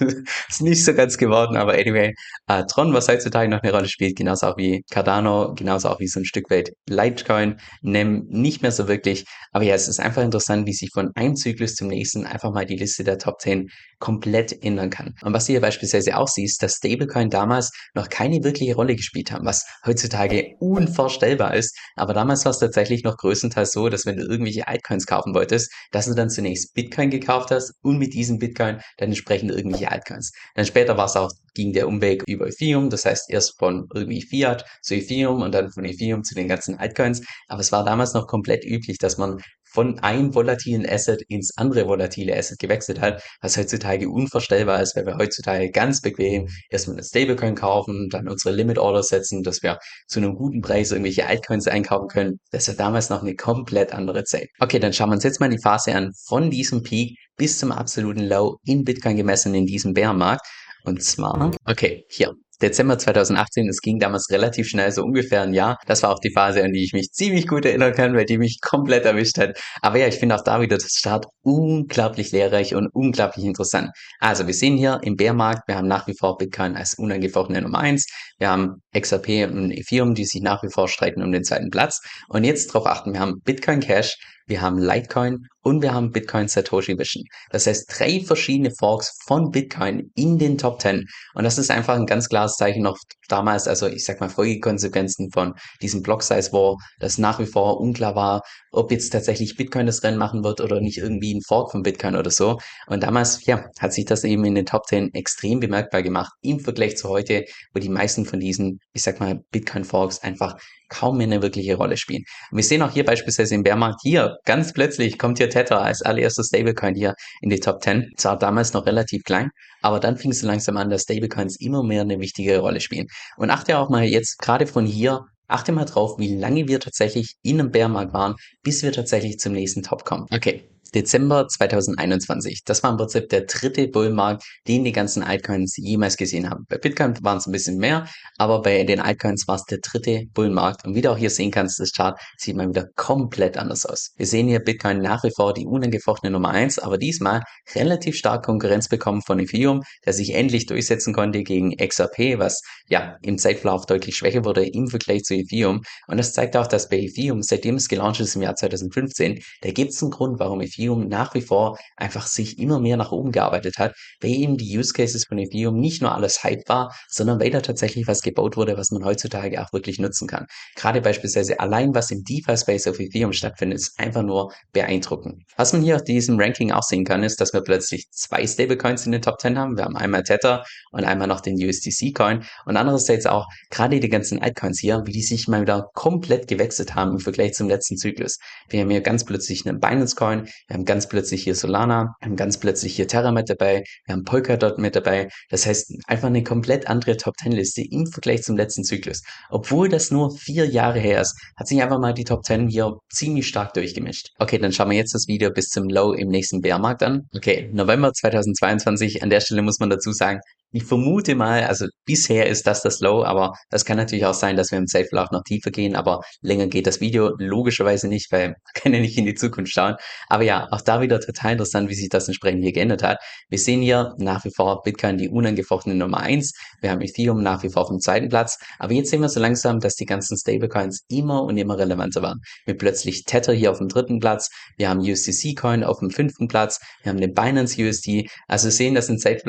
ist 0.49 0.63
nicht 0.63 0.85
so 0.85 0.95
ganz 0.95 1.19
geworden, 1.19 1.57
aber 1.57 1.75
anyway, 1.75 2.15
äh, 2.49 2.65
Tron, 2.65 2.95
was 2.95 3.09
heutzutage 3.09 3.51
noch 3.51 3.63
eine 3.63 3.73
Rolle 3.73 3.89
spielt, 3.89 4.17
genauso 4.17 4.47
auch 4.47 4.57
wie 4.57 4.83
Cardano, 4.91 5.55
genauso 5.55 5.91
auch 5.91 6.01
wie 6.01 6.09
so 6.09 6.21
ein 6.21 6.25
Stück 6.25 6.51
weit 6.51 6.71
Litecoin, 6.89 7.57
NEM 7.83 8.27
nicht 8.31 8.63
mehr 8.63 8.73
so 8.73 8.89
wirklich. 8.89 9.25
Aber 9.53 9.65
ja, 9.65 9.75
es 9.75 9.89
ist 9.89 10.01
einfach 10.01 10.23
interessant, 10.23 10.67
wie 10.67 10.73
sich 10.73 10.91
von 10.93 11.11
einem 11.15 11.37
Zyklus 11.37 11.75
zum 11.75 11.89
nächsten 11.89 12.25
einfach 12.25 12.53
mal 12.53 12.67
die 12.67 12.77
Liste 12.77 13.05
der 13.05 13.19
Top 13.27 13.41
10 13.41 13.69
komplett 13.99 14.63
ändern 14.63 14.91
kann. 14.91 15.15
Und 15.23 15.33
was 15.33 15.47
du 15.47 15.53
hier 15.53 15.61
beispielsweise 15.61 16.17
auch 16.17 16.29
siehst, 16.29 16.63
dass 16.63 16.77
Stablecoin 16.77 17.31
damals 17.31 17.71
noch 17.95 18.09
keine 18.09 18.45
wirkliche 18.45 18.75
Rolle 18.75 18.95
gespielt 18.95 19.33
haben, 19.33 19.47
was 19.47 19.65
heutzutage 19.85 20.55
unvorstellbar 20.61 21.55
ist. 21.55 21.77
Aber 21.97 22.13
damals 22.13 22.45
war 22.45 22.51
es 22.51 22.59
tatsächlich 22.59 23.05
noch 23.05 23.17
größtenteils 23.17 23.73
so, 23.73 23.89
dass 23.89 24.05
wenn 24.05 24.17
du 24.17 24.25
irgendwelche 24.25 24.69
Altcoins 24.69 25.07
kaufen 25.07 25.35
wolltest, 25.35 25.73
dass 25.93 26.07
du 26.07 26.15
dann 26.15 26.31
zunächst 26.31 26.75
Bitcoin 26.75 27.11
gekauft 27.11 27.51
hast 27.51 27.73
und 27.83 27.99
mit 27.99 28.13
diesem 28.13 28.39
Bitcoin 28.39 28.81
dann 28.99 29.09
entsprechend 29.09 29.51
irgendwelche 29.51 29.91
Altcoins. 29.91 30.33
Dann 30.55 30.67
später 30.67 30.97
war 30.97 31.07
es 31.07 31.17
auch 31.17 31.31
ging 31.55 31.73
der 31.73 31.89
Umweg 31.89 32.23
über 32.29 32.47
Ethereum, 32.47 32.91
das 32.91 33.07
heißt 33.07 33.31
erst 33.31 33.59
von 33.59 33.89
irgendwie 33.95 34.21
Fiat 34.21 34.67
zu 34.83 34.95
Ethereum 34.95 35.41
und 35.41 35.53
dann 35.55 35.71
von 35.71 35.87
Ethereum 35.87 36.23
zu 36.23 36.35
den 36.35 36.49
ganzen 36.49 36.79
Altcoins. 36.79 37.23
Aber 37.49 37.61
es 37.61 37.73
war 37.73 37.83
damals 37.83 38.13
noch 38.13 38.27
komplett 38.27 38.65
üblich, 38.65 38.99
dass 38.99 39.17
man 39.17 39.41
von 39.77 39.99
einem 39.99 40.35
volatilen 40.35 40.89
Asset 40.89 41.21
ins 41.29 41.55
andere 41.59 41.87
volatile 41.87 42.35
Asset 42.35 42.59
gewechselt 42.59 42.99
hat, 42.99 43.23
was 43.43 43.59
heutzutage 43.59 44.09
unvorstellbar 44.09 44.81
ist, 44.81 44.97
weil 44.97 45.05
wir 45.05 45.19
heutzutage 45.19 45.71
ganz 45.71 46.01
bequem 46.01 46.49
erstmal 46.71 46.97
eine 46.97 47.05
Stablecoin 47.05 47.55
kaufen, 47.55 48.09
dann 48.11 48.27
unsere 48.27 48.55
Limit 48.55 48.79
Order 48.79 49.03
setzen, 49.03 49.43
dass 49.43 49.63
wir 49.63 49.79
zu 50.07 50.19
einem 50.19 50.35
guten 50.35 50.63
Preis 50.63 50.93
irgendwelche 50.93 51.27
Altcoins 51.27 51.69
einkaufen 51.69 52.09
können. 52.09 52.41
Das 52.53 52.69
ja 52.69 52.73
damals 52.73 53.11
noch 53.11 53.21
eine 53.21 53.35
komplett 53.35 53.93
andere 53.93 54.25
Zeit. 54.25 54.49
Okay, 54.61 54.79
dann 54.79 54.95
schauen 54.95 55.11
wir 55.11 55.17
uns 55.17 55.25
jetzt 55.25 55.41
mal 55.41 55.51
die 55.51 55.61
Phase 55.63 55.95
an 55.95 56.13
von 56.25 56.51
diesem 56.51 56.83
Peak 56.83 57.19
bis 57.37 57.59
zum 57.59 57.71
absoluten 57.71 58.27
Low 58.27 58.57
in 58.65 58.83
Bitcoin 58.83 59.19
gemessen 59.19 59.55
in 59.55 59.67
diesem 59.67 59.93
Bärenmarkt. 59.93 60.47
Und 60.87 61.03
zwar, 61.03 61.51
okay, 61.65 62.05
hier. 62.09 62.35
Dezember 62.63 62.97
2018, 62.97 63.69
es 63.69 63.83
ging 63.83 63.99
damals 63.99 64.31
relativ 64.31 64.67
schnell, 64.69 64.91
so 64.91 65.03
ungefähr 65.03 65.43
ein 65.43 65.53
Jahr. 65.53 65.77
Das 65.87 66.03
war 66.03 66.11
auch 66.11 66.21
die 66.21 66.33
Phase, 66.33 66.65
an 66.65 66.73
die 66.73 66.85
ich 66.85 66.95
mich 66.95 67.11
ziemlich 67.13 67.47
gut 67.47 67.67
erinnern 67.67 67.93
kann, 67.93 68.15
weil 68.15 68.25
die 68.25 68.39
mich 68.39 68.61
komplett 68.63 69.05
erwischt 69.05 69.37
hat. 69.37 69.59
Aber 69.83 69.99
ja, 69.99 70.07
ich 70.07 70.15
finde 70.15 70.37
auch 70.37 70.43
da 70.43 70.63
wieder 70.63 70.79
das 70.79 70.93
Start 70.93 71.27
unglaublich 71.43 72.33
lehrreich 72.33 72.75
und 72.75 72.89
unglaublich 72.95 73.45
interessant. 73.45 73.91
Also 74.21 74.47
wir 74.47 74.55
sehen 74.55 74.79
hier 74.79 75.01
im 75.03 75.17
Bärmarkt, 75.17 75.69
wir 75.69 75.77
haben 75.77 75.89
nach 75.89 76.07
wie 76.07 76.17
vor 76.19 76.39
Bitcoin 76.39 76.77
als 76.77 76.95
unangefochtene 76.95 77.61
Nummer 77.61 77.81
eins. 77.81 78.07
Wir 78.39 78.49
haben 78.49 78.77
XRP 78.99 79.53
und 79.53 79.71
Ethereum, 79.71 80.15
die 80.15 80.25
sich 80.25 80.41
nach 80.41 80.63
wie 80.63 80.71
vor 80.73 80.89
streiten 80.89 81.23
um 81.23 81.33
den 81.33 81.45
zweiten 81.45 81.69
Platz. 81.69 82.01
Und 82.29 82.45
jetzt 82.45 82.71
darauf 82.71 82.87
achten, 82.87 83.13
wir 83.13 83.21
haben 83.21 83.43
Bitcoin 83.45 83.81
Cash, 83.81 84.17
wir 84.47 84.63
haben 84.63 84.79
Litecoin 84.79 85.47
und 85.67 85.83
wir 85.83 85.93
haben 85.93 86.13
Bitcoin 86.13 86.47
Satoshi 86.47 86.97
Vision. 86.97 87.25
Das 87.51 87.67
heißt, 87.67 87.87
drei 87.99 88.21
verschiedene 88.21 88.71
Forks 88.71 89.19
von 89.27 89.51
Bitcoin 89.51 90.13
in 90.15 90.39
den 90.39 90.59
Top 90.59 90.81
10. 90.81 91.05
Und 91.35 91.43
das 91.43 91.59
ist 91.59 91.73
einfach 91.73 91.97
ein 91.97 92.07
ganz 92.07 92.29
klares 92.29 92.55
Zeichen 92.55 92.85
noch 92.85 92.97
damals, 93.27 93.67
also 93.67 93.89
ich 93.89 94.05
sag 94.05 94.21
mal 94.21 94.29
Folgekonsequenzen 94.29 95.33
von 95.33 95.55
diesem 95.83 96.03
Block 96.03 96.23
Size 96.23 96.53
War, 96.53 96.77
das 97.01 97.19
nach 97.19 97.41
wie 97.41 97.47
vor 97.47 97.81
unklar 97.81 98.15
war, 98.15 98.43
ob 98.71 98.93
jetzt 98.93 99.11
tatsächlich 99.11 99.57
Bitcoin 99.57 99.87
das 99.87 100.05
Rennen 100.05 100.19
machen 100.19 100.45
wird 100.45 100.61
oder 100.61 100.81
nicht 100.81 100.99
irgendwie 100.99 101.35
ein 101.35 101.43
Fork 101.43 101.73
von 101.73 101.83
Bitcoin 101.83 102.15
oder 102.15 102.31
so. 102.31 102.59
Und 102.87 103.03
damals, 103.03 103.45
ja, 103.45 103.65
hat 103.81 103.93
sich 103.93 104.05
das 104.05 104.23
eben 104.23 104.45
in 104.45 104.55
den 104.55 104.67
Top 104.67 104.87
10 104.87 105.15
extrem 105.15 105.59
bemerkbar 105.59 106.05
gemacht 106.05 106.33
im 106.43 106.61
Vergleich 106.61 106.97
zu 106.97 107.09
heute, 107.09 107.45
wo 107.75 107.81
die 107.81 107.89
meisten 107.89 108.25
von 108.25 108.39
diesen, 108.39 108.79
ich 108.93 109.03
sag 109.03 109.19
mal, 109.19 109.41
Bitcoin 109.51 109.83
Forks 109.83 110.21
einfach 110.23 110.57
kaum 110.89 111.19
mehr 111.19 111.27
eine 111.27 111.43
wirkliche 111.43 111.77
Rolle 111.77 111.97
spielen. 111.97 112.23
Und 112.51 112.59
wir 112.59 112.65
sehen 112.65 112.83
auch 112.83 112.93
hier 112.93 113.05
beispielsweise 113.05 113.55
im 113.55 113.63
Bärmarkt 113.63 114.01
hier, 114.03 114.37
ganz 114.45 114.73
plötzlich 114.73 115.19
kommt 115.19 115.39
hier 115.39 115.51
Tether 115.57 115.81
als 115.81 116.03
allererster 116.03 116.45
Stablecoin 116.45 116.95
hier 116.95 117.15
in 117.41 117.49
die 117.49 117.61
Top 117.61 117.83
10. 117.83 118.13
Zwar 118.17 118.39
damals 118.39 118.75
noch 118.75 118.85
relativ 118.85 119.23
klein, 119.25 119.51
aber 119.81 120.01
dann 120.01 120.19
fing 120.19 120.33
es 120.33 120.43
langsam 120.43 120.77
an, 120.77 120.91
dass 120.91 121.03
Stablecoins 121.03 121.57
immer 121.61 121.83
mehr 121.83 122.03
eine 122.03 122.21
wichtige 122.21 122.59
Rolle 122.59 122.81
spielen. 122.81 123.07
Und 123.39 123.51
achte 123.51 123.79
auch 123.79 123.89
mal 123.89 124.05
jetzt 124.05 124.39
gerade 124.39 124.67
von 124.67 124.85
hier 124.85 125.21
Achte 125.49 125.71
mal 125.71 125.85
drauf, 125.85 126.19
wie 126.19 126.35
lange 126.35 126.67
wir 126.67 126.81
tatsächlich 126.81 127.37
in 127.43 127.61
einem 127.61 127.71
Bärmarkt 127.71 128.13
waren, 128.13 128.35
bis 128.65 128.83
wir 128.83 128.91
tatsächlich 128.91 129.39
zum 129.39 129.53
nächsten 129.53 129.85
Top 129.85 130.05
kommen. 130.05 130.27
Okay, 130.33 130.69
Dezember 130.95 131.49
2021. 131.49 132.63
Das 132.65 132.83
war 132.83 132.91
im 132.91 132.97
Prinzip 132.97 133.29
der 133.29 133.43
dritte 133.43 133.89
Bullmarkt, 133.89 134.45
den 134.69 134.85
die 134.85 134.93
ganzen 134.93 135.23
Altcoins 135.23 135.77
jemals 135.77 136.17
gesehen 136.17 136.49
haben. 136.49 136.65
Bei 136.69 136.79
Bitcoin 136.79 137.15
waren 137.23 137.39
es 137.39 137.47
ein 137.47 137.53
bisschen 137.53 137.79
mehr, 137.79 138.07
aber 138.39 138.63
bei 138.63 138.85
den 138.85 139.01
Altcoins 139.01 139.49
war 139.49 139.57
es 139.57 139.65
der 139.65 139.79
dritte 139.79 140.23
Bullmarkt. 140.33 140.87
Und 140.87 140.95
wie 140.95 141.03
du 141.03 141.11
auch 141.11 141.19
hier 141.19 141.31
sehen 141.31 141.51
kannst, 141.51 141.81
das 141.81 141.93
Chart 141.93 142.19
sieht 142.37 142.57
mal 142.57 142.69
wieder 142.69 142.87
komplett 142.95 143.57
anders 143.57 143.85
aus. 143.85 144.13
Wir 144.17 144.27
sehen 144.27 144.49
hier 144.49 144.61
Bitcoin 144.61 144.99
nach 144.99 145.25
wie 145.25 145.33
vor 145.35 145.55
die 145.55 145.67
unangefochtene 145.67 146.31
Nummer 146.31 146.51
eins, 146.51 146.79
aber 146.79 146.99
diesmal 146.99 147.43
relativ 147.75 148.17
stark 148.17 148.45
Konkurrenz 148.45 148.89
bekommen 148.89 149.23
von 149.23 149.41
Ethereum, 149.41 149.83
der 150.05 150.13
sich 150.13 150.35
endlich 150.35 150.67
durchsetzen 150.67 151.13
konnte 151.13 151.43
gegen 151.43 151.77
XRP, 151.77 152.39
was 152.39 152.63
ja 152.89 153.17
im 153.23 153.39
Zeitverlauf 153.39 153.87
deutlich 153.87 154.17
schwächer 154.17 154.45
wurde 154.45 154.65
im 154.67 154.89
Vergleich 154.89 155.25
zu 155.25 155.35
Ethereum. 155.35 155.83
Und 156.07 156.19
das 156.19 156.33
zeigt 156.33 156.57
auch, 156.57 156.67
dass 156.67 156.89
bei 156.89 156.99
Ethereum, 156.99 157.43
seitdem 157.43 157.77
es 157.77 157.89
gelauncht 157.89 158.21
ist 158.21 158.37
im 158.37 158.43
Jahr 158.43 158.55
2015, 158.55 159.41
da 159.63 159.71
gibt 159.71 159.91
es 159.91 160.03
einen 160.03 160.13
Grund, 160.13 160.39
warum 160.39 160.61
Ethereum 160.61 160.76
Ethereum 160.77 161.09
nach 161.09 161.35
wie 161.35 161.41
vor 161.41 161.79
einfach 161.97 162.27
sich 162.27 162.59
immer 162.59 162.81
mehr 162.81 162.97
nach 162.97 163.13
oben 163.13 163.33
gearbeitet 163.33 163.79
hat, 163.79 163.95
weil 164.21 164.31
eben 164.31 164.57
die 164.57 164.77
Use 164.77 164.93
Cases 164.93 165.25
von 165.27 165.39
Ethereum 165.39 165.79
nicht 165.79 166.03
nur 166.03 166.15
alles 166.15 166.43
Hype 166.45 166.69
war, 166.69 166.95
sondern 167.09 167.41
weil 167.41 167.51
da 167.51 167.61
tatsächlich 167.61 168.07
was 168.07 168.23
gebaut 168.23 168.57
wurde, 168.57 168.77
was 168.77 168.91
man 168.91 169.05
heutzutage 169.05 169.63
auch 169.63 169.73
wirklich 169.73 169.99
nutzen 169.99 170.29
kann. 170.29 170.47
Gerade 170.75 171.01
beispielsweise 171.01 171.59
allein 171.61 171.95
was 171.95 172.11
im 172.11 172.23
DeFi-Space 172.23 172.87
auf 172.89 173.01
Ethereum 173.01 173.33
stattfindet, 173.33 173.79
ist 173.79 173.99
einfach 173.99 174.23
nur 174.23 174.53
beeindruckend. 174.73 175.43
Was 175.57 175.73
man 175.73 175.83
hier 175.83 175.97
auf 175.97 176.05
diesem 176.05 176.39
Ranking 176.39 176.73
auch 176.73 176.83
sehen 176.83 177.05
kann, 177.05 177.23
ist, 177.23 177.41
dass 177.41 177.53
wir 177.53 177.63
plötzlich 177.63 178.09
zwei 178.11 178.47
Stablecoins 178.47 179.07
in 179.07 179.13
den 179.13 179.23
Top 179.23 179.41
10 179.41 179.59
haben. 179.59 179.77
Wir 179.77 179.85
haben 179.85 179.97
einmal 179.97 180.23
Tether 180.23 180.65
und 180.93 181.05
einmal 181.05 181.29
noch 181.29 181.41
den 181.41 181.57
USDC-Coin 181.57 182.45
und 182.67 182.77
andererseits 182.77 183.27
auch 183.27 183.47
gerade 183.71 184.01
die 184.01 184.09
ganzen 184.09 184.41
Altcoins 184.41 184.81
hier, 184.81 185.03
wie 185.05 185.13
die 185.13 185.23
sich 185.23 185.49
mal 185.49 185.63
wieder 185.63 185.89
komplett 185.95 186.49
gewechselt 186.49 186.95
haben 186.95 187.13
im 187.13 187.21
Vergleich 187.21 187.55
zum 187.55 187.69
letzten 187.69 187.97
Zyklus. 187.97 188.39
Wir 188.69 188.81
haben 188.81 188.91
hier 188.91 189.01
ganz 189.01 189.25
plötzlich 189.25 189.67
einen 189.67 189.81
Binance-Coin, 189.81 190.49
wir 190.69 190.75
haben 190.75 190.85
ganz 190.85 191.09
plötzlich 191.09 191.45
hier 191.45 191.55
Solana, 191.55 192.15
wir 192.21 192.27
haben 192.27 192.37
ganz 192.37 192.59
plötzlich 192.59 192.97
hier 192.97 193.07
Terra 193.07 193.33
mit 193.33 193.49
dabei, 193.49 193.85
wir 194.07 194.15
haben 194.15 194.25
Polkadot 194.25 194.79
mit 194.79 194.97
dabei. 194.97 195.29
Das 195.49 195.67
heißt, 195.67 195.93
einfach 196.07 196.29
eine 196.29 196.43
komplett 196.43 196.89
andere 196.89 197.17
Top-10-Liste 197.17 197.83
im 197.83 198.07
Vergleich 198.07 198.43
zum 198.43 198.57
letzten 198.57 198.85
Zyklus. 198.85 199.23
Obwohl 199.51 199.89
das 199.89 200.11
nur 200.11 200.37
vier 200.37 200.67
Jahre 200.67 200.99
her 200.99 201.21
ist, 201.21 201.39
hat 201.57 201.69
sich 201.69 201.83
einfach 201.83 202.01
mal 202.01 202.15
die 202.15 202.25
Top 202.25 202.45
10 202.45 202.69
hier 202.69 202.95
ziemlich 203.11 203.47
stark 203.47 203.75
durchgemischt. 203.75 204.31
Okay, 204.39 204.59
dann 204.59 204.73
schauen 204.73 204.91
wir 204.91 204.97
jetzt 204.97 205.15
das 205.15 205.29
Video 205.29 205.51
bis 205.51 205.69
zum 205.69 205.89
Low 205.89 206.13
im 206.13 206.29
nächsten 206.29 206.61
Bärmarkt 206.61 207.03
an. 207.03 207.29
Okay, 207.35 207.71
November 207.73 208.13
2022. 208.13 209.23
An 209.23 209.31
der 209.31 209.41
Stelle 209.41 209.63
muss 209.63 209.79
man 209.79 209.91
dazu 209.91 210.13
sagen, 210.13 210.41
ich 210.77 210.85
vermute 210.85 211.35
mal, 211.35 211.65
also 211.65 211.87
bisher 212.05 212.47
ist 212.47 212.67
das 212.67 212.83
das 212.83 213.01
Low, 213.01 213.25
aber 213.25 213.55
das 213.71 213.87
kann 213.87 213.97
natürlich 213.97 214.27
auch 214.27 214.35
sein, 214.35 214.57
dass 214.57 214.71
wir 214.71 214.79
im 214.79 214.87
Safe 214.87 215.09
auch 215.15 215.31
noch 215.31 215.43
tiefer 215.43 215.71
gehen, 215.71 215.97
aber 215.97 216.21
länger 216.43 216.67
geht 216.67 216.87
das 216.87 217.01
Video 217.01 217.33
logischerweise 217.39 218.09
nicht, 218.09 218.31
weil 218.31 218.49
man 218.49 218.57
kann 218.75 218.93
ja 218.93 219.01
nicht 219.01 219.17
in 219.17 219.25
die 219.25 219.35
Zukunft 219.35 219.73
schauen. 219.73 219.97
Aber 220.29 220.45
ja, 220.45 220.69
auch 220.71 220.83
da 220.83 221.01
wieder 221.01 221.19
total 221.21 221.53
interessant, 221.53 221.89
wie 221.89 221.95
sich 221.95 222.11
das 222.11 222.29
entsprechend 222.29 222.63
hier 222.63 222.73
geändert 222.73 223.03
hat. 223.03 223.19
Wir 223.49 223.59
sehen 223.59 223.81
hier 223.81 224.15
nach 224.19 224.45
wie 224.45 224.51
vor 224.55 224.83
Bitcoin 224.83 225.17
die 225.17 225.31
unangefochtene 225.31 225.95
Nummer 225.95 226.21
eins. 226.21 226.53
Wir 226.83 226.91
haben 226.91 227.01
Ethereum 227.01 227.43
nach 227.43 227.63
wie 227.63 227.71
vor 227.71 227.83
auf 227.83 227.89
dem 227.89 228.01
zweiten 228.01 228.29
Platz. 228.29 228.59
Aber 228.79 228.93
jetzt 228.93 229.11
sehen 229.11 229.23
wir 229.23 229.31
so 229.31 229.41
langsam, 229.41 229.81
dass 229.81 229.95
die 229.95 230.05
ganzen 230.05 230.37
Stablecoins 230.37 231.05
immer 231.09 231.43
und 231.43 231.57
immer 231.57 231.79
relevanter 231.79 232.21
waren. 232.21 232.41
Mit 232.67 232.79
plötzlich 232.79 233.25
Tether 233.25 233.55
hier 233.55 233.71
auf 233.71 233.79
dem 233.79 233.89
dritten 233.89 234.21
Platz. 234.21 234.51
Wir 234.77 234.91
haben 234.91 235.01
USDC 235.01 235.57
Coin 235.57 235.85
auf 235.85 236.01
dem 236.01 236.11
fünften 236.11 236.49
Platz. 236.49 236.81
Wir 237.03 237.11
haben 237.11 237.21
den 237.21 237.33
Binance 237.33 237.81
USD. 237.81 238.29
Also 238.47 238.69
sehen, 238.69 238.95
dass 238.95 239.09
in 239.09 239.19
Safe 239.19 239.41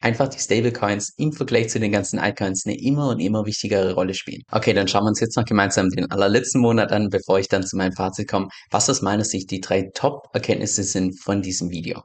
einfach 0.00 0.28
die 0.28 0.38
Stablecoins 0.38 1.14
im 1.16 1.32
Vergleich 1.32 1.68
zu 1.68 1.78
den 1.78 1.92
ganzen 1.92 2.18
Altcoins 2.18 2.66
eine 2.66 2.80
immer 2.80 3.08
und 3.08 3.20
immer 3.20 3.46
wichtigere 3.46 3.94
Rolle 3.94 4.14
spielen. 4.14 4.42
Okay, 4.50 4.72
dann 4.72 4.88
schauen 4.88 5.04
wir 5.04 5.08
uns 5.08 5.20
jetzt 5.20 5.36
noch 5.36 5.44
gemeinsam 5.44 5.90
den 5.90 6.10
allerletzten 6.10 6.60
Monat 6.60 6.92
an, 6.92 7.08
bevor 7.10 7.38
ich 7.38 7.48
dann 7.48 7.66
zu 7.66 7.76
meinem 7.76 7.92
Fazit 7.92 8.28
komme, 8.28 8.48
was 8.70 8.90
aus 8.90 9.02
meiner 9.02 9.24
Sicht 9.24 9.50
die 9.50 9.60
drei 9.60 9.90
Top-Erkenntnisse 9.94 10.82
sind 10.82 11.20
von 11.20 11.42
diesem 11.42 11.70
Video. 11.70 12.02